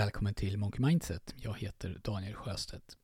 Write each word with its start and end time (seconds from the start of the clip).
Välkommen 0.00 0.34
till 0.34 0.58
Monkey 0.58 0.80
Mindset. 0.86 1.34
Jag 1.36 1.58
heter 1.58 2.00
Daniel 2.04 2.34
Sjöstedt. 2.34 2.96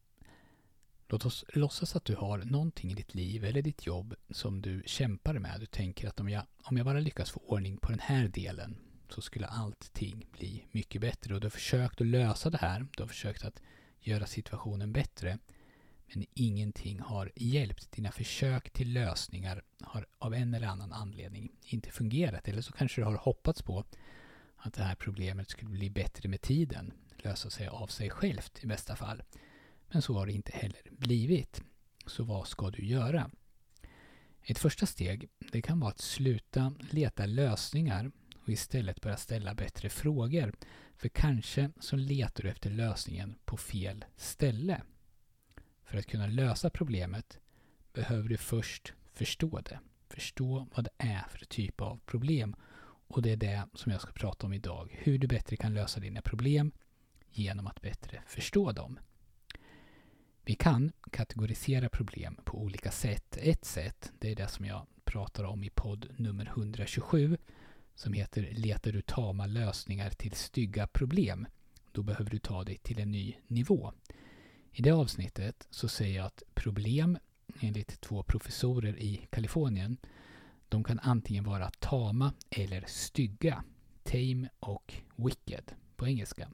Låt 1.08 1.24
oss 1.24 1.44
låtsas 1.48 1.96
att 1.96 2.04
du 2.04 2.14
har 2.14 2.38
någonting 2.38 2.92
i 2.92 2.94
ditt 2.94 3.14
liv 3.14 3.44
eller 3.44 3.62
ditt 3.62 3.86
jobb 3.86 4.14
som 4.30 4.62
du 4.62 4.82
kämpar 4.86 5.34
med. 5.34 5.60
Du 5.60 5.66
tänker 5.66 6.08
att 6.08 6.20
om 6.20 6.28
jag, 6.28 6.42
om 6.64 6.76
jag 6.76 6.86
bara 6.86 7.00
lyckas 7.00 7.30
få 7.30 7.40
ordning 7.40 7.76
på 7.76 7.90
den 7.90 7.98
här 7.98 8.28
delen 8.28 8.76
så 9.08 9.22
skulle 9.22 9.46
allting 9.46 10.28
bli 10.32 10.66
mycket 10.72 11.00
bättre. 11.00 11.34
Och 11.34 11.40
du 11.40 11.44
har 11.44 11.50
försökt 11.50 12.00
att 12.00 12.06
lösa 12.06 12.50
det 12.50 12.58
här. 12.58 12.86
Du 12.96 13.02
har 13.02 13.08
försökt 13.08 13.44
att 13.44 13.62
göra 14.00 14.26
situationen 14.26 14.92
bättre. 14.92 15.38
Men 16.14 16.24
ingenting 16.34 17.00
har 17.00 17.32
hjälpt. 17.36 17.92
Dina 17.92 18.12
försök 18.12 18.70
till 18.70 18.92
lösningar 18.92 19.62
har 19.80 20.06
av 20.18 20.34
en 20.34 20.54
eller 20.54 20.66
annan 20.66 20.92
anledning 20.92 21.52
inte 21.64 21.90
fungerat. 21.90 22.48
Eller 22.48 22.62
så 22.62 22.72
kanske 22.72 23.00
du 23.00 23.04
har 23.04 23.16
hoppats 23.16 23.62
på 23.62 23.84
att 24.66 24.74
det 24.74 24.82
här 24.82 24.94
problemet 24.94 25.50
skulle 25.50 25.70
bli 25.70 25.90
bättre 25.90 26.28
med 26.28 26.40
tiden, 26.40 26.92
lösa 27.16 27.50
sig 27.50 27.66
av 27.66 27.86
sig 27.86 28.10
självt 28.10 28.64
i 28.64 28.66
bästa 28.66 28.96
fall. 28.96 29.22
Men 29.88 30.02
så 30.02 30.14
har 30.14 30.26
det 30.26 30.32
inte 30.32 30.52
heller 30.52 30.80
blivit. 30.90 31.62
Så 32.06 32.24
vad 32.24 32.48
ska 32.48 32.70
du 32.70 32.86
göra? 32.86 33.30
Ett 34.42 34.58
första 34.58 34.86
steg 34.86 35.28
det 35.38 35.62
kan 35.62 35.80
vara 35.80 35.90
att 35.90 36.00
sluta 36.00 36.74
leta 36.90 37.26
lösningar 37.26 38.10
och 38.42 38.48
istället 38.48 39.00
börja 39.00 39.16
ställa 39.16 39.54
bättre 39.54 39.88
frågor. 39.88 40.54
För 40.96 41.08
kanske 41.08 41.70
så 41.80 41.96
letar 41.96 42.42
du 42.42 42.50
efter 42.50 42.70
lösningen 42.70 43.34
på 43.44 43.56
fel 43.56 44.04
ställe. 44.16 44.82
För 45.84 45.98
att 45.98 46.06
kunna 46.06 46.26
lösa 46.26 46.70
problemet 46.70 47.38
behöver 47.92 48.28
du 48.28 48.36
först 48.36 48.92
förstå 49.12 49.60
det. 49.60 49.78
Förstå 50.08 50.66
vad 50.74 50.84
det 50.84 50.90
är 50.98 51.24
för 51.30 51.44
typ 51.44 51.80
av 51.80 52.00
problem 52.06 52.56
och 53.08 53.22
det 53.22 53.32
är 53.32 53.36
det 53.36 53.66
som 53.74 53.92
jag 53.92 54.00
ska 54.00 54.12
prata 54.12 54.46
om 54.46 54.52
idag. 54.52 54.96
Hur 54.98 55.18
du 55.18 55.26
bättre 55.26 55.56
kan 55.56 55.74
lösa 55.74 56.00
dina 56.00 56.22
problem 56.22 56.72
genom 57.30 57.66
att 57.66 57.80
bättre 57.80 58.22
förstå 58.26 58.72
dem. 58.72 58.98
Vi 60.44 60.54
kan 60.54 60.92
kategorisera 61.10 61.88
problem 61.88 62.40
på 62.44 62.62
olika 62.62 62.90
sätt. 62.90 63.38
Ett 63.40 63.64
sätt, 63.64 64.12
det 64.18 64.30
är 64.30 64.36
det 64.36 64.48
som 64.48 64.64
jag 64.64 64.86
pratar 65.04 65.44
om 65.44 65.64
i 65.64 65.70
podd 65.70 66.08
nummer 66.16 66.46
127 66.46 67.38
som 67.94 68.12
heter 68.12 68.48
Letar 68.52 68.92
du 68.92 69.02
tama 69.02 69.46
lösningar 69.46 70.10
till 70.10 70.32
stygga 70.32 70.86
problem? 70.86 71.46
Då 71.92 72.02
behöver 72.02 72.30
du 72.30 72.38
ta 72.38 72.64
dig 72.64 72.76
till 72.76 73.00
en 73.00 73.10
ny 73.10 73.34
nivå. 73.46 73.92
I 74.72 74.82
det 74.82 74.90
avsnittet 74.90 75.66
så 75.70 75.88
säger 75.88 76.16
jag 76.16 76.26
att 76.26 76.42
problem 76.54 77.18
enligt 77.60 78.00
två 78.00 78.22
professorer 78.22 78.98
i 78.98 79.26
Kalifornien 79.30 79.96
de 80.68 80.84
kan 80.84 80.98
antingen 80.98 81.44
vara 81.44 81.70
tama 81.70 82.32
eller 82.50 82.84
stygga. 82.86 83.64
Tame 84.02 84.48
och 84.60 84.94
wicked 85.16 85.72
på 85.96 86.06
engelska. 86.06 86.50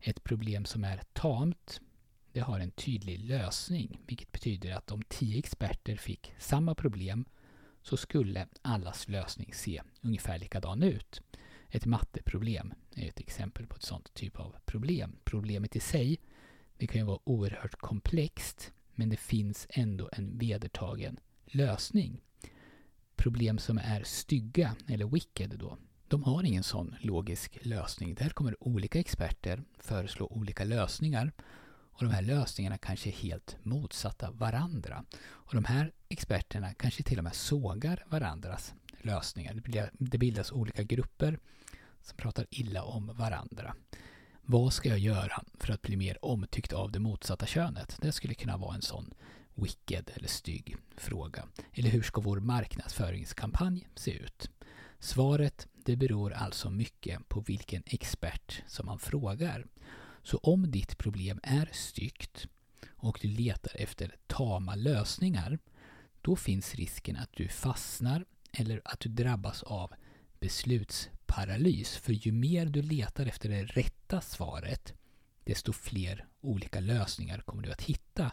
Ett 0.00 0.24
problem 0.24 0.64
som 0.64 0.84
är 0.84 1.02
tamt 1.12 1.80
det 2.32 2.40
har 2.40 2.60
en 2.60 2.70
tydlig 2.70 3.18
lösning, 3.18 4.00
vilket 4.06 4.32
betyder 4.32 4.74
att 4.74 4.90
om 4.90 5.02
tio 5.08 5.38
experter 5.38 5.96
fick 5.96 6.32
samma 6.38 6.74
problem 6.74 7.24
så 7.82 7.96
skulle 7.96 8.46
allas 8.62 9.08
lösning 9.08 9.54
se 9.54 9.82
ungefär 10.00 10.38
likadan 10.38 10.82
ut. 10.82 11.22
Ett 11.68 11.86
matteproblem 11.86 12.74
är 12.94 13.08
ett 13.08 13.20
exempel 13.20 13.66
på 13.66 13.76
ett 13.76 13.82
sånt 13.82 14.14
typ 14.14 14.40
av 14.40 14.56
problem. 14.64 15.16
Problemet 15.24 15.76
i 15.76 15.80
sig 15.80 16.18
det 16.76 16.86
kan 16.86 17.00
ju 17.00 17.06
vara 17.06 17.20
oerhört 17.24 17.76
komplext 17.76 18.72
men 18.94 19.08
det 19.08 19.16
finns 19.16 19.66
ändå 19.70 20.08
en 20.12 20.38
vedertagen 20.38 21.20
lösning 21.46 22.20
problem 23.20 23.58
som 23.58 23.78
är 23.78 24.02
stygga, 24.04 24.76
eller 24.88 25.06
wicked 25.06 25.58
då, 25.58 25.78
de 26.08 26.22
har 26.22 26.44
ingen 26.44 26.62
sån 26.62 26.94
logisk 27.00 27.58
lösning. 27.62 28.14
Där 28.14 28.28
kommer 28.30 28.64
olika 28.64 28.98
experter 28.98 29.62
föreslå 29.78 30.26
olika 30.26 30.64
lösningar. 30.64 31.32
Och 31.92 32.04
de 32.04 32.10
här 32.10 32.22
lösningarna 32.22 32.78
kanske 32.78 33.10
är 33.10 33.12
helt 33.12 33.56
motsatta 33.62 34.30
varandra. 34.30 35.04
Och 35.22 35.54
de 35.54 35.64
här 35.64 35.92
experterna 36.08 36.74
kanske 36.74 37.02
till 37.02 37.18
och 37.18 37.24
med 37.24 37.34
sågar 37.34 38.04
varandras 38.06 38.74
lösningar. 39.00 39.62
Det 39.98 40.18
bildas 40.18 40.52
olika 40.52 40.82
grupper 40.82 41.38
som 42.02 42.16
pratar 42.16 42.46
illa 42.50 42.82
om 42.82 43.06
varandra. 43.06 43.74
Vad 44.42 44.72
ska 44.72 44.88
jag 44.88 44.98
göra 44.98 45.42
för 45.54 45.72
att 45.72 45.82
bli 45.82 45.96
mer 45.96 46.24
omtyckt 46.24 46.72
av 46.72 46.92
det 46.92 46.98
motsatta 46.98 47.46
könet? 47.46 47.98
Det 48.00 48.12
skulle 48.12 48.34
kunna 48.34 48.56
vara 48.56 48.74
en 48.74 48.82
sån 48.82 49.14
wicked 49.62 50.10
eller 50.14 50.28
stygg 50.28 50.76
fråga. 50.96 51.48
Eller 51.72 51.90
hur 51.90 52.02
ska 52.02 52.20
vår 52.20 52.40
marknadsföringskampanj 52.40 53.88
se 53.94 54.10
ut? 54.10 54.50
Svaret 54.98 55.66
det 55.84 55.96
beror 55.96 56.32
alltså 56.32 56.70
mycket 56.70 57.28
på 57.28 57.40
vilken 57.40 57.82
expert 57.86 58.62
som 58.66 58.86
man 58.86 58.98
frågar. 58.98 59.66
Så 60.22 60.38
om 60.38 60.70
ditt 60.70 60.98
problem 60.98 61.40
är 61.42 61.68
styggt 61.72 62.46
och 62.96 63.18
du 63.22 63.28
letar 63.28 63.80
efter 63.80 64.16
tama 64.26 64.74
lösningar 64.74 65.58
då 66.20 66.36
finns 66.36 66.74
risken 66.74 67.16
att 67.16 67.32
du 67.32 67.48
fastnar 67.48 68.24
eller 68.52 68.80
att 68.84 69.00
du 69.00 69.08
drabbas 69.08 69.62
av 69.62 69.92
beslutsparalys. 70.40 71.96
För 71.96 72.12
ju 72.12 72.32
mer 72.32 72.66
du 72.66 72.82
letar 72.82 73.26
efter 73.26 73.48
det 73.48 73.64
rätta 73.64 74.20
svaret 74.20 74.94
desto 75.44 75.72
fler 75.72 76.26
olika 76.40 76.80
lösningar 76.80 77.38
kommer 77.38 77.62
du 77.62 77.72
att 77.72 77.82
hitta 77.82 78.32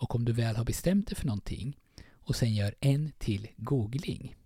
och 0.00 0.14
om 0.14 0.24
du 0.24 0.32
väl 0.32 0.56
har 0.56 0.64
bestämt 0.64 1.06
dig 1.06 1.16
för 1.16 1.26
någonting 1.26 1.76
och 2.12 2.36
sen 2.36 2.54
gör 2.54 2.74
en 2.80 3.12
till 3.18 3.48
googling 3.56 4.36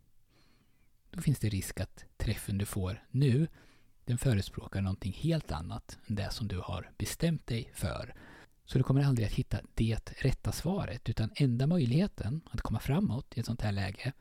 då 1.10 1.20
finns 1.20 1.38
det 1.38 1.48
risk 1.48 1.80
att 1.80 2.04
träffen 2.16 2.58
du 2.58 2.66
får 2.66 3.04
nu 3.10 3.48
den 4.04 4.18
förespråkar 4.18 4.80
någonting 4.80 5.12
helt 5.12 5.52
annat 5.52 5.98
än 6.06 6.14
det 6.14 6.30
som 6.30 6.48
du 6.48 6.58
har 6.58 6.90
bestämt 6.98 7.46
dig 7.46 7.70
för. 7.74 8.14
Så 8.64 8.78
du 8.78 8.84
kommer 8.84 9.04
aldrig 9.04 9.26
att 9.26 9.32
hitta 9.32 9.60
det 9.74 10.12
rätta 10.22 10.52
svaret 10.52 11.08
utan 11.08 11.30
enda 11.34 11.66
möjligheten 11.66 12.40
att 12.50 12.60
komma 12.60 12.80
framåt 12.80 13.36
i 13.36 13.40
ett 13.40 13.46
sånt 13.46 13.62
här 13.62 13.72
läge 13.72 14.12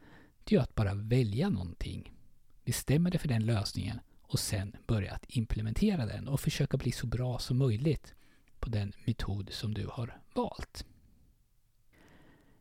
det 0.44 0.56
är 0.56 0.60
att 0.60 0.76
bara 0.76 0.94
välja 0.94 1.50
någonting. 1.50 2.14
Bestämma 2.66 3.10
dig 3.10 3.20
för 3.20 3.28
den 3.28 3.46
lösningen 3.46 4.00
och 4.22 4.40
sen 4.40 4.76
börja 4.88 5.14
att 5.14 5.26
implementera 5.28 6.06
den 6.06 6.28
och 6.28 6.40
försöka 6.40 6.78
bli 6.78 6.92
så 6.92 7.08
bra 7.08 7.40
som 7.40 7.58
möjligt 7.58 8.14
på 8.60 8.70
den 8.70 8.94
metod 9.06 9.50
som 9.52 9.74
du 9.74 9.88
har 9.88 10.20
valt. 10.34 10.86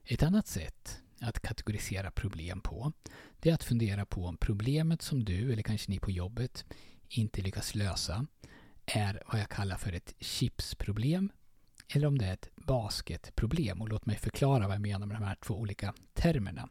Ett 0.05 0.23
annat 0.23 0.47
sätt 0.47 1.03
att 1.21 1.41
kategorisera 1.41 2.11
problem 2.11 2.61
på 2.61 2.93
det 3.41 3.51
är 3.51 3.55
att 3.55 3.65
fundera 3.65 4.07
på 4.07 4.27
om 4.27 4.37
problemet 4.37 5.03
som 5.03 5.25
du 5.25 5.53
eller 5.53 5.63
kanske 5.63 5.91
ni 5.91 5.99
på 5.99 6.11
jobbet 6.11 6.65
inte 7.09 7.43
lyckas 7.43 7.75
lösa 7.75 8.27
är 8.87 9.23
vad 9.27 9.41
jag 9.41 9.49
kallar 9.49 9.77
för 9.77 9.93
ett 9.93 10.15
chipsproblem 10.21 11.33
eller 11.89 12.07
om 12.07 12.19
det 12.19 12.27
är 12.27 12.33
ett 12.33 12.49
basketproblem. 12.57 13.81
Och 13.81 13.89
låt 13.89 14.07
mig 14.07 14.17
förklara 14.17 14.67
vad 14.67 14.75
jag 14.75 14.83
menar 14.83 15.07
med 15.07 15.17
de 15.17 15.25
här 15.25 15.37
två 15.47 15.55
olika 15.55 15.95
termerna. 16.15 16.69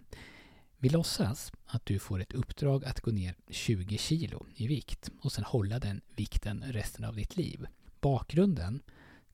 Vi 0.77 0.89
låtsas 0.89 1.51
att 1.65 1.85
du 1.85 1.99
får 1.99 2.21
ett 2.21 2.33
uppdrag 2.33 2.85
att 2.85 3.01
gå 3.01 3.11
ner 3.11 3.35
20 3.49 3.97
kilo 3.97 4.45
i 4.55 4.67
vikt 4.67 5.09
och 5.21 5.31
sen 5.31 5.43
hålla 5.43 5.79
den 5.79 6.01
vikten 6.15 6.63
resten 6.67 7.05
av 7.05 7.15
ditt 7.15 7.37
liv. 7.37 7.67
Bakgrunden 8.01 8.81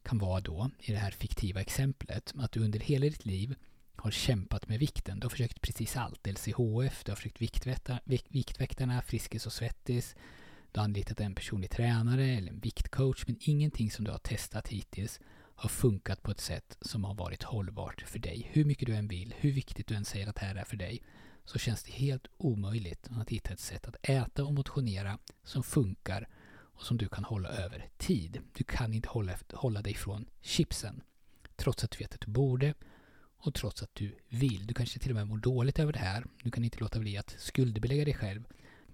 kan 0.03 0.17
vara 0.17 0.41
då, 0.41 0.69
i 0.79 0.91
det 0.91 0.97
här 0.97 1.11
fiktiva 1.11 1.61
exemplet, 1.61 2.33
att 2.37 2.51
du 2.51 2.59
under 2.59 2.79
hela 2.79 3.05
ditt 3.05 3.25
liv 3.25 3.55
har 3.97 4.11
kämpat 4.11 4.67
med 4.67 4.79
vikten. 4.79 5.19
Du 5.19 5.25
har 5.25 5.29
försökt 5.29 5.61
precis 5.61 5.97
allt. 5.97 6.27
LCHF, 6.27 7.03
du 7.03 7.11
har 7.11 7.15
försökt 7.15 7.41
viktväkta, 7.41 7.99
Viktväktarna, 8.05 9.01
Friskis 9.01 9.45
och 9.45 9.53
Svettis. 9.53 10.15
Du 10.71 10.79
har 10.79 10.85
anlitat 10.85 11.19
en 11.19 11.35
personlig 11.35 11.71
tränare 11.71 12.25
eller 12.25 12.51
en 12.51 12.59
viktcoach. 12.59 13.23
Men 13.27 13.37
ingenting 13.39 13.91
som 13.91 14.05
du 14.05 14.11
har 14.11 14.17
testat 14.17 14.67
hittills 14.67 15.19
har 15.55 15.69
funkat 15.69 16.23
på 16.23 16.31
ett 16.31 16.39
sätt 16.39 16.77
som 16.81 17.03
har 17.03 17.13
varit 17.13 17.43
hållbart 17.43 18.01
för 18.01 18.19
dig. 18.19 18.49
Hur 18.51 18.65
mycket 18.65 18.87
du 18.87 18.95
än 18.95 19.07
vill, 19.07 19.33
hur 19.37 19.51
viktigt 19.51 19.87
du 19.87 19.95
än 19.95 20.05
säger 20.05 20.27
att 20.27 20.35
det 20.35 20.45
här 20.45 20.55
är 20.55 20.63
för 20.63 20.77
dig, 20.77 21.03
så 21.45 21.59
känns 21.59 21.83
det 21.83 21.91
helt 21.91 22.27
omöjligt 22.37 23.09
att 23.21 23.29
hitta 23.29 23.53
ett 23.53 23.59
sätt 23.59 23.87
att 23.87 23.95
äta 24.01 24.43
och 24.43 24.53
motionera 24.53 25.17
som 25.43 25.63
funkar 25.63 26.27
och 26.49 26.83
som 26.83 26.97
du 26.97 27.07
kan 27.09 27.23
hålla 27.23 27.49
över 27.49 27.89
tid. 27.97 28.41
Du 28.53 28.63
kan 28.63 28.93
inte 28.93 29.09
hålla, 29.09 29.37
hålla 29.53 29.81
dig 29.81 29.93
från 29.93 30.25
chipsen. 30.41 31.01
Trots 31.55 31.83
att 31.83 31.91
du 31.91 31.97
vet 31.97 32.13
att 32.13 32.21
du 32.21 32.31
borde 32.31 32.73
och 33.37 33.53
trots 33.53 33.83
att 33.83 33.95
du 33.95 34.15
vill. 34.29 34.67
Du 34.67 34.73
kanske 34.73 34.99
till 34.99 35.11
och 35.11 35.15
med 35.15 35.27
mår 35.27 35.37
dåligt 35.37 35.79
över 35.79 35.93
det 35.93 35.99
här. 35.99 36.25
Du 36.43 36.51
kan 36.51 36.63
inte 36.63 36.79
låta 36.79 36.99
bli 36.99 37.17
att 37.17 37.35
skuldbelägga 37.39 38.05
dig 38.05 38.13
själv 38.13 38.43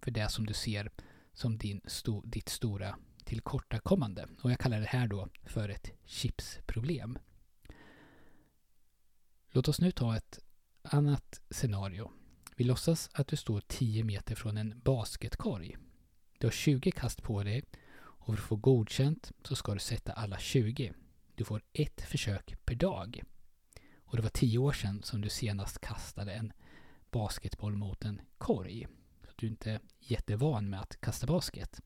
för 0.01 0.11
det 0.11 0.29
som 0.29 0.45
du 0.45 0.53
ser 0.53 0.91
som 1.33 1.57
din 1.57 1.81
sto 1.85 2.21
ditt 2.21 2.49
stora 2.49 2.95
tillkortakommande. 3.23 4.27
Och 4.41 4.51
jag 4.51 4.59
kallar 4.59 4.79
det 4.79 4.87
här 4.87 5.07
då 5.07 5.27
för 5.45 5.69
ett 5.69 5.91
chipsproblem. 6.05 7.17
Låt 9.51 9.67
oss 9.67 9.81
nu 9.81 9.91
ta 9.91 10.17
ett 10.17 10.39
annat 10.81 11.41
scenario. 11.49 12.11
Vi 12.55 12.63
låtsas 12.63 13.09
att 13.13 13.27
du 13.27 13.35
står 13.35 13.61
10 13.67 14.03
meter 14.03 14.35
från 14.35 14.57
en 14.57 14.81
basketkorg. 14.83 15.77
Du 16.37 16.47
har 16.47 16.51
20 16.51 16.91
kast 16.91 17.23
på 17.23 17.43
dig 17.43 17.63
och 17.95 18.25
för 18.25 18.33
att 18.33 18.39
få 18.39 18.55
godkänt 18.55 19.31
så 19.43 19.55
ska 19.55 19.73
du 19.73 19.79
sätta 19.79 20.13
alla 20.13 20.37
20. 20.37 20.93
Du 21.35 21.43
får 21.43 21.61
ett 21.73 22.01
försök 22.01 22.65
per 22.65 22.75
dag. 22.75 23.23
Och 24.13 24.17
det 24.17 24.23
var 24.23 24.29
tio 24.29 24.57
år 24.57 24.71
sedan 24.73 25.01
som 25.03 25.21
du 25.21 25.29
senast 25.29 25.79
kastade 25.79 26.33
en 26.33 26.53
basketboll 27.11 27.75
mot 27.75 28.05
en 28.05 28.21
korg. 28.37 28.87
Så 29.23 29.33
du 29.35 29.45
är 29.45 29.49
inte 29.49 29.79
jättevan 29.99 30.69
med 30.69 30.81
att 30.81 31.01
kasta 31.01 31.27
basket. 31.27 31.81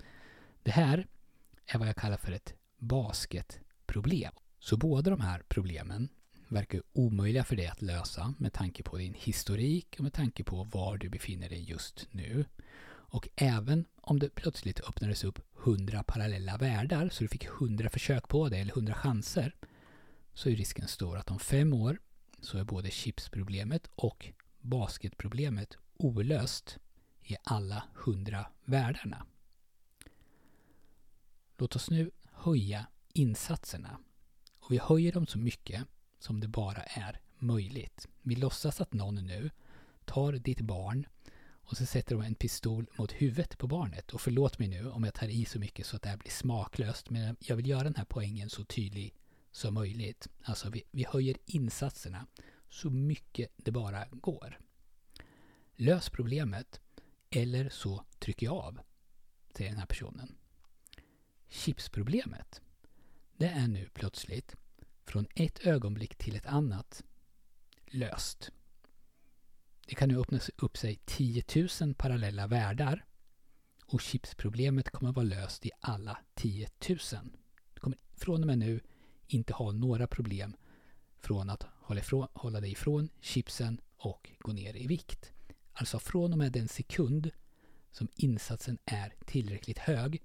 Det 0.63 0.71
här 0.71 1.07
är 1.65 1.77
vad 1.77 1.88
jag 1.88 1.95
kallar 1.95 2.18
för 2.18 2.31
ett 2.31 2.53
basketproblem. 2.77 4.33
Så 4.59 4.77
båda 4.77 5.12
de 5.12 5.21
här 5.21 5.44
problemen 5.47 6.09
verkar 6.47 6.81
omöjliga 6.94 7.44
för 7.44 7.56
dig 7.56 7.68
att 7.68 7.81
lösa 7.81 8.33
med 8.38 8.53
tanke 8.53 8.83
på 8.83 8.97
din 8.97 9.13
historik 9.13 9.95
och 9.97 10.03
med 10.03 10.13
tanke 10.13 10.44
på 10.44 10.63
var 10.63 10.97
du 10.97 11.09
befinner 11.09 11.50
dig 11.50 11.63
just 11.63 12.07
nu. 12.12 12.45
Och 12.89 13.29
även 13.35 13.85
om 13.95 14.19
det 14.19 14.29
plötsligt 14.29 14.79
öppnades 14.79 15.24
upp 15.24 15.39
hundra 15.53 16.03
parallella 16.03 16.57
världar 16.57 17.09
så 17.09 17.24
du 17.24 17.27
fick 17.27 17.47
hundra 17.47 17.89
försök 17.89 18.27
på 18.27 18.50
det 18.50 18.57
eller 18.57 18.74
hundra 18.74 18.94
chanser 18.94 19.56
så 20.33 20.50
är 20.50 20.56
risken 20.56 20.88
stor 20.88 21.18
att 21.18 21.31
om 21.31 21.39
fem 21.39 21.74
år 21.74 22.00
så 22.42 22.57
är 22.57 22.63
både 22.63 22.92
chipsproblemet 22.92 23.89
och 23.95 24.28
basketproblemet 24.62 25.78
olöst 25.98 26.78
i 27.24 27.36
alla 27.44 27.84
hundra 27.94 28.48
världarna. 28.66 29.25
Låt 31.57 31.75
oss 31.75 31.89
nu 31.89 32.12
höja 32.31 32.88
insatserna. 33.13 34.00
Och 34.60 34.72
vi 34.72 34.78
höjer 34.78 35.12
dem 35.12 35.28
så 35.28 35.38
mycket 35.38 35.84
som 36.19 36.39
det 36.39 36.48
bara 36.48 36.84
är 36.84 37.22
möjligt. 37.38 38.07
Vi 38.22 38.36
låtsas 38.36 38.81
att 38.81 38.94
någon 38.94 39.16
nu 39.16 39.50
tar 40.06 40.34
ditt 40.34 40.62
barn 40.62 41.07
och 41.68 41.78
så 41.78 41.86
sätter 41.86 42.16
de 42.16 42.24
en 42.24 42.36
pistol 42.36 42.89
mot 42.98 43.12
huvudet 43.12 43.57
på 43.57 43.68
barnet. 43.68 44.13
Och 44.13 44.22
förlåt 44.22 44.60
mig 44.60 44.68
nu 44.68 44.89
om 44.89 45.04
jag 45.04 45.13
tar 45.13 45.28
i 45.28 45.45
så 45.45 45.60
mycket 45.60 45.86
så 45.86 45.95
att 45.95 46.01
det 46.01 46.10
här 46.10 46.18
blir 46.18 46.31
smaklöst. 46.31 47.10
Men 47.10 47.38
jag 47.39 47.56
vill 47.56 47.68
göra 47.68 47.84
den 47.84 47.95
här 47.95 48.06
poängen 48.06 48.50
så 48.50 48.63
tydlig 48.63 49.13
som 49.57 49.74
möjligt. 49.74 50.27
Alltså 50.44 50.69
vi, 50.69 50.83
vi 50.92 51.06
höjer 51.09 51.38
insatserna 51.45 52.27
så 52.69 52.89
mycket 52.89 53.51
det 53.56 53.71
bara 53.71 54.06
går. 54.12 54.59
Lös 55.75 56.09
problemet 56.09 56.81
eller 57.30 57.69
så 57.69 58.06
trycker 58.19 58.45
jag 58.45 58.56
av, 58.56 58.80
säger 59.57 59.69
den 59.69 59.80
här 59.80 59.86
personen. 59.86 60.36
Chipsproblemet, 61.50 62.62
det 63.38 63.48
är 63.48 63.68
nu 63.68 63.89
plötsligt 63.94 64.56
från 65.06 65.27
ett 65.36 65.60
ögonblick 65.60 66.15
till 66.15 66.36
ett 66.36 66.45
annat 66.45 67.03
löst. 67.86 68.51
Det 69.88 69.95
kan 69.95 70.10
nu 70.10 70.19
öppna 70.19 70.39
upp 70.57 70.77
sig 70.77 71.00
10 71.06 71.44
000 71.81 71.94
parallella 71.94 72.48
världar 72.48 73.06
och 73.86 74.01
chipsproblemet 74.01 74.89
kommer 74.89 75.10
att 75.10 75.15
vara 75.15 75.25
löst 75.25 75.65
i 75.65 75.71
alla 75.80 76.19
10 76.33 76.69
000. 76.89 76.98
Det 77.74 77.80
kommer 77.80 77.98
från 78.15 78.42
och 78.42 78.48
med 78.48 78.57
nu 78.60 78.81
inte 79.27 79.53
ha 79.53 79.71
några 79.71 80.07
problem 80.07 80.56
från 81.19 81.50
att 81.50 81.65
hålla, 81.79 82.00
ifrån, 82.00 82.27
hålla 82.33 82.62
dig 82.62 82.71
ifrån 82.71 83.09
chipsen 83.21 83.81
och 83.97 84.29
gå 84.39 84.51
ner 84.51 84.75
i 84.75 84.88
vikt. 84.88 85.31
Alltså 85.74 86.00
från 86.00 86.31
och 86.31 86.38
med 86.38 86.51
den 86.51 86.68
sekund 86.68 87.31
som 87.91 88.07
insatsen 88.15 88.77
är 88.85 89.13
tillräckligt 89.25 89.77
hög 89.77 90.21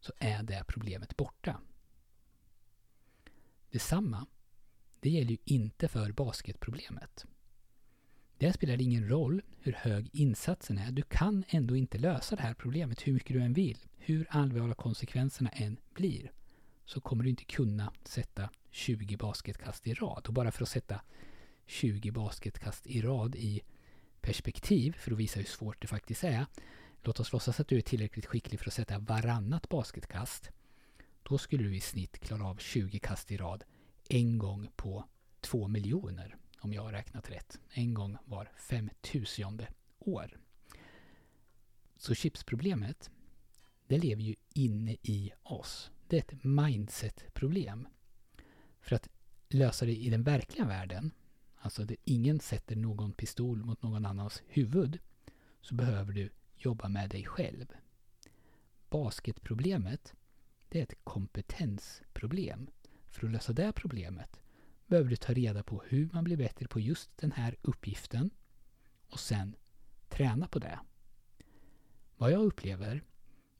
så 0.00 0.12
är 0.18 0.42
det 0.42 0.64
problemet 0.68 1.16
borta. 1.16 1.60
Detsamma, 3.70 4.26
det 5.00 5.10
gäller 5.10 5.30
ju 5.30 5.38
inte 5.44 5.88
för 5.88 6.12
basketproblemet. 6.12 7.26
Där 8.38 8.52
spelar 8.52 8.76
det 8.76 8.84
ingen 8.84 9.08
roll 9.08 9.42
hur 9.58 9.72
hög 9.72 10.10
insatsen 10.12 10.78
är. 10.78 10.92
Du 10.92 11.02
kan 11.02 11.44
ändå 11.48 11.76
inte 11.76 11.98
lösa 11.98 12.36
det 12.36 12.42
här 12.42 12.54
problemet 12.54 13.06
hur 13.06 13.12
mycket 13.12 13.32
du 13.32 13.42
än 13.42 13.52
vill. 13.52 13.78
Hur 13.96 14.26
allvarliga 14.30 14.74
konsekvenserna 14.74 15.50
än 15.50 15.76
blir 15.94 16.32
så 16.84 17.00
kommer 17.00 17.24
du 17.24 17.30
inte 17.30 17.44
kunna 17.44 17.92
sätta 18.04 18.50
20 18.70 19.16
basketkast 19.16 19.86
i 19.86 19.94
rad. 19.94 20.26
Och 20.26 20.34
bara 20.34 20.50
för 20.50 20.62
att 20.62 20.68
sätta 20.68 21.00
20 21.66 22.10
basketkast 22.10 22.86
i 22.86 23.02
rad 23.02 23.36
i 23.36 23.60
perspektiv, 24.20 24.92
för 24.92 25.12
att 25.12 25.18
visa 25.18 25.38
hur 25.38 25.46
svårt 25.46 25.82
det 25.82 25.86
faktiskt 25.86 26.24
är. 26.24 26.46
Låt 27.02 27.20
oss 27.20 27.32
låtsas 27.32 27.60
att 27.60 27.68
du 27.68 27.76
är 27.76 27.80
tillräckligt 27.80 28.26
skicklig 28.26 28.60
för 28.60 28.66
att 28.66 28.74
sätta 28.74 28.98
varannat 28.98 29.68
basketkast. 29.68 30.50
Då 31.22 31.38
skulle 31.38 31.62
du 31.62 31.76
i 31.76 31.80
snitt 31.80 32.18
klara 32.18 32.46
av 32.46 32.56
20 32.56 32.98
kast 32.98 33.30
i 33.30 33.36
rad 33.36 33.64
en 34.08 34.38
gång 34.38 34.70
på 34.76 35.04
två 35.40 35.68
miljoner, 35.68 36.36
om 36.58 36.72
jag 36.72 36.82
har 36.82 36.92
räknat 36.92 37.30
rätt. 37.30 37.60
En 37.70 37.94
gång 37.94 38.16
var 38.24 38.50
femtusionde 38.56 39.68
år. 39.98 40.38
Så 41.96 42.14
chipsproblemet, 42.14 43.10
det 43.86 43.98
lever 43.98 44.22
ju 44.22 44.34
inne 44.54 44.96
i 45.02 45.32
oss. 45.42 45.90
Det 46.14 46.18
är 46.18 46.36
ett 46.36 46.44
mindset-problem. 46.44 47.88
För 48.80 48.96
att 48.96 49.08
lösa 49.48 49.86
det 49.86 49.96
i 49.96 50.10
den 50.10 50.22
verkliga 50.22 50.66
världen, 50.66 51.10
alltså 51.56 51.84
där 51.84 51.96
ingen 52.04 52.40
sätter 52.40 52.76
någon 52.76 53.12
pistol 53.12 53.64
mot 53.64 53.82
någon 53.82 54.06
annans 54.06 54.42
huvud, 54.46 54.98
så 55.60 55.74
behöver 55.74 56.12
du 56.12 56.30
jobba 56.56 56.88
med 56.88 57.10
dig 57.10 57.24
själv. 57.24 57.66
Basketproblemet, 58.90 60.14
det 60.68 60.78
är 60.78 60.82
ett 60.82 61.04
kompetensproblem. 61.04 62.70
För 63.08 63.26
att 63.26 63.32
lösa 63.32 63.52
det 63.52 63.72
problemet 63.72 64.40
behöver 64.86 65.10
du 65.10 65.16
ta 65.16 65.32
reda 65.32 65.62
på 65.62 65.82
hur 65.88 66.08
man 66.12 66.24
blir 66.24 66.36
bättre 66.36 66.68
på 66.68 66.80
just 66.80 67.18
den 67.18 67.32
här 67.32 67.56
uppgiften 67.62 68.30
och 69.08 69.20
sen 69.20 69.56
träna 70.08 70.48
på 70.48 70.58
det. 70.58 70.78
Vad 72.16 72.32
jag 72.32 72.42
upplever 72.42 73.02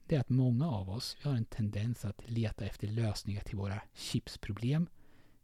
det 0.06 0.16
är 0.16 0.20
att 0.20 0.28
många 0.28 0.70
av 0.70 0.90
oss 0.90 1.16
har 1.22 1.34
en 1.34 1.44
tendens 1.44 2.04
att 2.04 2.30
leta 2.30 2.64
efter 2.64 2.88
lösningar 2.88 3.40
till 3.40 3.56
våra 3.56 3.82
chipsproblem 3.94 4.86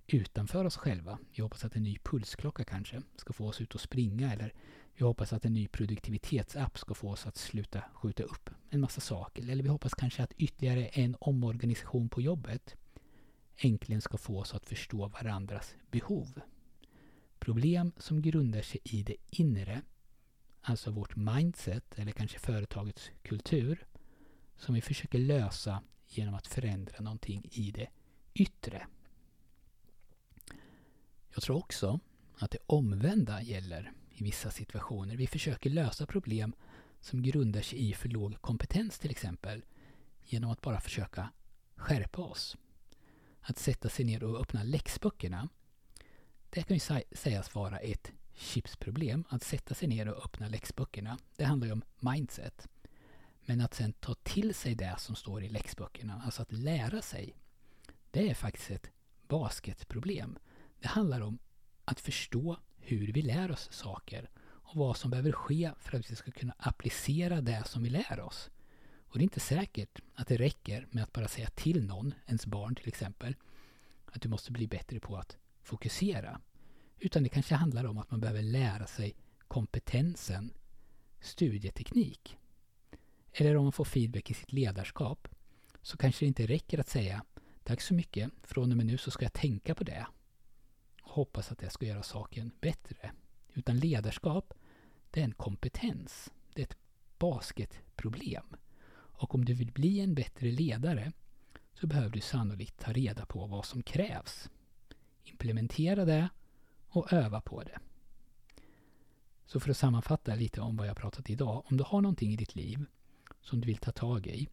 utanför 0.06 0.64
oss 0.64 0.76
själva. 0.76 1.18
Vi 1.34 1.42
hoppas 1.42 1.64
att 1.64 1.76
en 1.76 1.82
ny 1.82 1.98
pulsklocka 1.98 2.64
kanske 2.64 3.02
ska 3.16 3.32
få 3.32 3.48
oss 3.48 3.60
ut 3.60 3.74
och 3.74 3.80
springa 3.80 4.32
eller 4.32 4.54
vi 4.94 5.04
hoppas 5.04 5.32
att 5.32 5.44
en 5.44 5.52
ny 5.52 5.68
produktivitetsapp 5.68 6.78
ska 6.78 6.94
få 6.94 7.10
oss 7.10 7.26
att 7.26 7.36
sluta 7.36 7.82
skjuta 7.94 8.22
upp 8.22 8.50
en 8.70 8.80
massa 8.80 9.00
saker. 9.00 9.50
Eller 9.50 9.62
vi 9.62 9.68
hoppas 9.68 9.94
kanske 9.94 10.22
att 10.22 10.32
ytterligare 10.32 10.86
en 10.86 11.16
omorganisation 11.20 12.08
på 12.08 12.20
jobbet 12.20 12.76
äntligen 13.56 14.00
ska 14.00 14.18
få 14.18 14.38
oss 14.38 14.54
att 14.54 14.66
förstå 14.66 15.08
varandras 15.08 15.74
behov. 15.90 16.40
Problem 17.38 17.92
som 17.96 18.22
grundar 18.22 18.62
sig 18.62 18.80
i 18.84 19.02
det 19.02 19.16
inre, 19.30 19.82
alltså 20.60 20.90
vårt 20.90 21.16
mindset 21.16 21.98
eller 21.98 22.12
kanske 22.12 22.38
företagets 22.38 23.10
kultur, 23.22 23.86
som 24.60 24.74
vi 24.74 24.80
försöker 24.80 25.18
lösa 25.18 25.82
genom 26.08 26.34
att 26.34 26.46
förändra 26.46 27.00
någonting 27.00 27.48
i 27.52 27.70
det 27.70 27.88
yttre. 28.34 28.86
Jag 31.34 31.42
tror 31.42 31.56
också 31.56 32.00
att 32.38 32.50
det 32.50 32.58
omvända 32.66 33.42
gäller 33.42 33.92
i 34.10 34.24
vissa 34.24 34.50
situationer. 34.50 35.16
Vi 35.16 35.26
försöker 35.26 35.70
lösa 35.70 36.06
problem 36.06 36.52
som 37.00 37.22
grundar 37.22 37.60
sig 37.60 37.88
i 37.90 37.94
för 37.94 38.08
låg 38.08 38.40
kompetens 38.40 38.98
till 38.98 39.10
exempel 39.10 39.64
genom 40.24 40.50
att 40.50 40.60
bara 40.60 40.80
försöka 40.80 41.30
skärpa 41.74 42.22
oss. 42.22 42.56
Att 43.40 43.58
sätta 43.58 43.88
sig 43.88 44.04
ner 44.04 44.24
och 44.24 44.40
öppna 44.40 44.62
läxböckerna 44.62 45.48
det 46.50 46.62
kan 46.62 46.76
ju 46.76 47.04
sägas 47.12 47.54
vara 47.54 47.78
ett 47.78 48.12
chipsproblem. 48.34 49.24
Att 49.28 49.42
sätta 49.42 49.74
sig 49.74 49.88
ner 49.88 50.08
och 50.08 50.24
öppna 50.24 50.48
läxböckerna 50.48 51.18
det 51.36 51.44
handlar 51.44 51.66
ju 51.66 51.72
om 51.72 51.82
mindset. 51.98 52.68
Men 53.50 53.60
att 53.60 53.74
sen 53.74 53.92
ta 53.92 54.14
till 54.14 54.54
sig 54.54 54.74
det 54.74 54.94
som 54.98 55.16
står 55.16 55.44
i 55.44 55.48
läxböckerna, 55.48 56.22
alltså 56.24 56.42
att 56.42 56.52
lära 56.52 57.02
sig, 57.02 57.36
det 58.10 58.30
är 58.30 58.34
faktiskt 58.34 58.70
ett 58.70 58.90
basketproblem. 59.28 60.38
Det 60.80 60.88
handlar 60.88 61.20
om 61.20 61.38
att 61.84 62.00
förstå 62.00 62.56
hur 62.78 63.12
vi 63.12 63.22
lär 63.22 63.50
oss 63.50 63.68
saker 63.72 64.30
och 64.40 64.76
vad 64.76 64.96
som 64.96 65.10
behöver 65.10 65.32
ske 65.32 65.70
för 65.80 65.98
att 65.98 66.10
vi 66.10 66.16
ska 66.16 66.30
kunna 66.30 66.54
applicera 66.58 67.40
det 67.40 67.64
som 67.66 67.82
vi 67.82 67.90
lär 67.90 68.20
oss. 68.20 68.50
Och 69.06 69.18
det 69.18 69.22
är 69.22 69.24
inte 69.24 69.40
säkert 69.40 70.00
att 70.14 70.28
det 70.28 70.36
räcker 70.36 70.86
med 70.90 71.02
att 71.02 71.12
bara 71.12 71.28
säga 71.28 71.50
till 71.50 71.86
någon, 71.86 72.14
ens 72.26 72.46
barn 72.46 72.74
till 72.74 72.88
exempel, 72.88 73.36
att 74.06 74.22
du 74.22 74.28
måste 74.28 74.52
bli 74.52 74.66
bättre 74.68 75.00
på 75.00 75.16
att 75.16 75.36
fokusera. 75.62 76.40
Utan 76.98 77.22
det 77.22 77.28
kanske 77.28 77.54
handlar 77.54 77.84
om 77.84 77.98
att 77.98 78.10
man 78.10 78.20
behöver 78.20 78.42
lära 78.42 78.86
sig 78.86 79.14
kompetensen 79.48 80.52
studieteknik. 81.20 82.36
Eller 83.32 83.56
om 83.56 83.64
man 83.64 83.72
får 83.72 83.84
feedback 83.84 84.30
i 84.30 84.34
sitt 84.34 84.52
ledarskap 84.52 85.28
så 85.82 85.96
kanske 85.96 86.24
det 86.24 86.28
inte 86.28 86.46
räcker 86.46 86.78
att 86.78 86.88
säga 86.88 87.24
Tack 87.64 87.80
så 87.80 87.94
mycket, 87.94 88.30
från 88.42 88.70
och 88.70 88.76
med 88.76 88.86
nu 88.86 88.98
så 88.98 89.10
ska 89.10 89.24
jag 89.24 89.32
tänka 89.32 89.74
på 89.74 89.84
det 89.84 90.06
och 91.02 91.10
hoppas 91.10 91.52
att 91.52 91.58
det 91.58 91.70
ska 91.70 91.86
göra 91.86 92.02
saken 92.02 92.50
bättre. 92.60 93.12
Utan 93.54 93.78
ledarskap, 93.78 94.54
det 95.10 95.20
är 95.20 95.24
en 95.24 95.34
kompetens. 95.34 96.32
Det 96.54 96.62
är 96.62 96.66
ett 96.66 96.76
basketproblem. 97.18 98.44
Och 98.92 99.34
om 99.34 99.44
du 99.44 99.54
vill 99.54 99.72
bli 99.72 100.00
en 100.00 100.14
bättre 100.14 100.50
ledare 100.50 101.12
så 101.74 101.86
behöver 101.86 102.10
du 102.10 102.20
sannolikt 102.20 102.78
ta 102.78 102.92
reda 102.92 103.26
på 103.26 103.46
vad 103.46 103.64
som 103.64 103.82
krävs. 103.82 104.50
Implementera 105.24 106.04
det 106.04 106.28
och 106.88 107.12
öva 107.12 107.40
på 107.40 107.62
det. 107.62 107.78
Så 109.46 109.60
för 109.60 109.70
att 109.70 109.76
sammanfatta 109.76 110.34
lite 110.34 110.60
om 110.60 110.76
vad 110.76 110.86
jag 110.86 110.96
pratat 110.96 111.30
idag. 111.30 111.64
Om 111.66 111.76
du 111.76 111.84
har 111.84 112.00
någonting 112.00 112.32
i 112.32 112.36
ditt 112.36 112.54
liv 112.54 112.86
som 113.42 113.60
du 113.60 113.66
vill 113.66 113.76
ta 113.76 113.92
tag 113.92 114.26
i. 114.26 114.48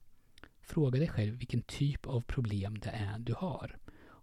Fråga 0.62 1.00
dig 1.00 1.08
själv 1.08 1.36
vilken 1.36 1.62
typ 1.62 2.08
av 2.08 2.22
problem 2.22 2.80
det 2.80 2.90
är 2.90 3.20
du 3.20 3.34
har 3.34 3.78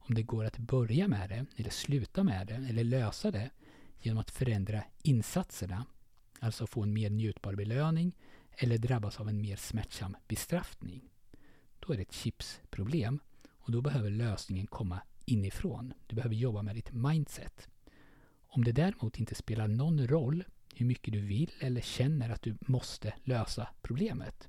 om 0.07 0.15
det 0.15 0.23
går 0.23 0.45
att 0.45 0.59
börja 0.59 1.09
med 1.09 1.29
det, 1.29 1.47
eller 1.57 1.71
sluta 1.71 2.25
med 2.25 2.47
det, 2.47 2.55
eller 2.55 2.85
lösa 2.85 3.31
det 3.31 3.51
genom 4.01 4.19
att 4.19 4.31
förändra 4.31 4.85
insatserna, 5.03 5.87
alltså 6.41 6.67
få 6.67 6.83
en 6.83 6.93
mer 6.93 7.11
njutbar 7.11 7.55
belöning, 7.55 8.13
eller 8.51 8.79
drabbas 8.79 9.21
av 9.21 9.29
en 9.29 9.41
mer 9.41 9.57
smärtsam 9.57 10.17
bestraffning. 10.29 11.11
Då 11.79 11.93
är 11.93 11.97
det 11.97 12.03
ett 12.03 12.13
chipsproblem 12.13 13.21
Och 13.67 13.73
då 13.73 13.81
behöver 13.81 14.11
lösningen 14.11 14.67
komma 14.67 15.01
inifrån. 15.25 15.95
Du 16.07 16.17
behöver 16.17 16.35
jobba 16.35 16.63
med 16.63 16.75
ditt 16.75 16.93
mindset. 16.93 17.69
Om 18.47 18.65
det 18.65 18.73
däremot 18.73 19.19
inte 19.19 19.35
spelar 19.35 19.69
någon 19.69 20.07
roll 20.07 20.45
hur 20.75 20.87
mycket 20.87 21.13
du 21.13 21.21
vill 21.21 21.51
eller 21.61 21.81
känner 21.81 22.31
att 22.31 22.43
du 22.43 22.57
måste 22.61 23.15
lösa 23.25 23.69
problemet. 23.83 24.49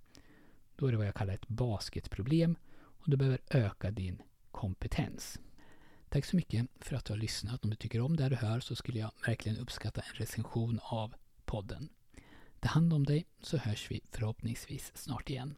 Då 0.75 0.87
är 0.87 0.91
det 0.91 0.97
vad 0.97 1.07
jag 1.07 1.15
kallar 1.15 1.33
ett 1.33 1.47
basketproblem 1.47 2.55
och 2.75 3.09
du 3.09 3.17
behöver 3.17 3.39
öka 3.49 3.91
din 3.91 4.21
kompetens. 4.51 5.39
Tack 6.09 6.25
så 6.25 6.35
mycket 6.35 6.67
för 6.79 6.95
att 6.95 7.05
du 7.05 7.13
har 7.13 7.17
lyssnat. 7.17 7.63
Om 7.63 7.69
du 7.69 7.75
tycker 7.75 8.01
om 8.01 8.17
det 8.17 8.29
du 8.29 8.35
hör 8.35 8.59
så 8.59 8.75
skulle 8.75 8.99
jag 8.99 9.11
verkligen 9.27 9.57
uppskatta 9.57 10.01
en 10.01 10.15
recension 10.15 10.79
av 10.83 11.13
podden. 11.45 11.89
Ta 12.59 12.69
hand 12.69 12.93
om 12.93 13.03
dig 13.03 13.25
så 13.41 13.57
hörs 13.57 13.91
vi 13.91 14.01
förhoppningsvis 14.11 14.91
snart 14.95 15.29
igen. 15.29 15.55